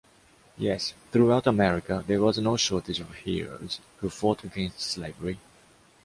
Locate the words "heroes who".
3.13-4.09